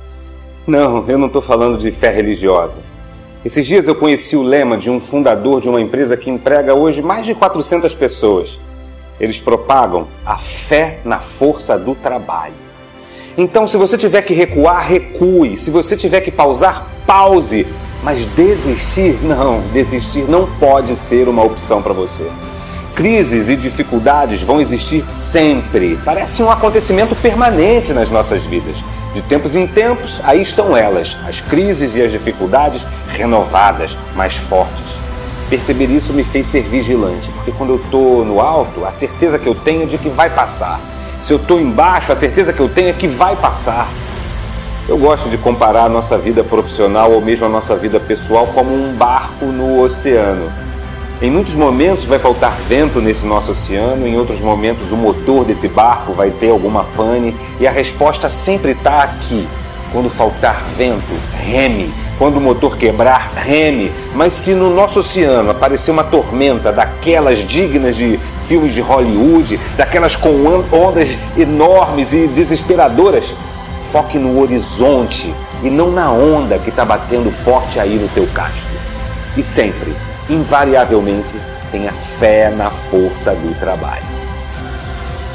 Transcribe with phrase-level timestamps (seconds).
[0.66, 2.80] Não, eu não estou falando de fé religiosa.
[3.44, 7.02] Esses dias eu conheci o lema de um fundador de uma empresa que emprega hoje
[7.02, 8.58] mais de 400 pessoas.
[9.20, 12.54] Eles propagam a fé na força do trabalho.
[13.38, 15.58] Então, se você tiver que recuar, recue.
[15.58, 17.66] Se você tiver que pausar, pause.
[18.04, 22.30] Mas desistir, não, desistir não pode ser uma opção para você.
[22.95, 25.98] Crises e dificuldades vão existir sempre.
[26.05, 28.84] Parece um acontecimento permanente nas nossas vidas.
[29.16, 35.02] De tempos em tempos, aí estão elas, as crises e as dificuldades renovadas, mais fortes.
[35.53, 39.45] Perceber isso me fez ser vigilante, porque quando eu estou no alto, a certeza que
[39.45, 40.81] eu tenho é de que vai passar.
[41.21, 43.88] Se eu estou embaixo, a certeza que eu tenho é que vai passar.
[44.90, 48.73] Eu gosto de comparar a nossa vida profissional ou mesmo a nossa vida pessoal como
[48.73, 50.51] um barco no oceano.
[51.21, 55.67] Em muitos momentos vai faltar vento nesse nosso oceano, em outros momentos o motor desse
[55.67, 59.48] barco vai ter alguma pane e a resposta sempre está aqui.
[59.91, 61.13] Quando faltar vento,
[61.45, 62.02] reme.
[62.18, 63.92] Quando o motor quebrar, reme.
[64.14, 70.16] Mas se no nosso oceano aparecer uma tormenta daquelas dignas de filmes de Hollywood, daquelas
[70.16, 70.30] com
[70.72, 73.34] ondas enormes e desesperadoras,
[73.91, 75.34] foque no horizonte
[75.64, 78.68] e não na onda que está batendo forte aí no teu casco.
[79.36, 79.94] E sempre
[80.30, 81.36] invariavelmente,
[81.72, 84.22] tenha fé na força do trabalho.